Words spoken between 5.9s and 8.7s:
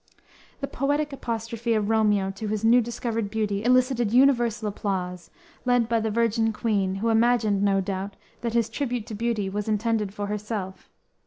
the "Virgin Queen," who imagined, no doubt, that his